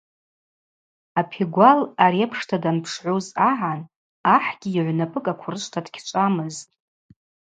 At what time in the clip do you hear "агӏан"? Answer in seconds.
3.49-3.81